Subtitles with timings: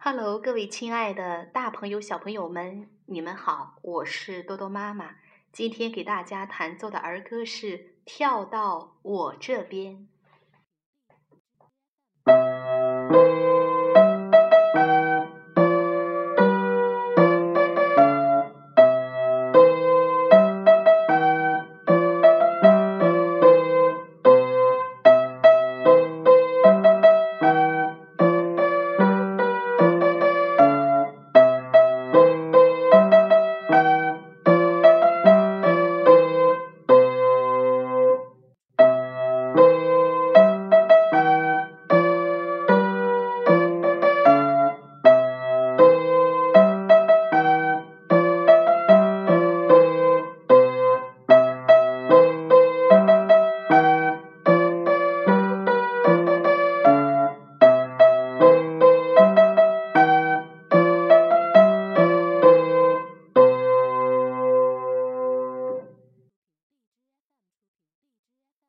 [0.00, 5.16] Hello，各位亲爱的大朋友、小朋友们，你们好，我是多多妈妈。
[5.50, 9.94] 今天给大家弹奏的儿歌是《跳到我这边》。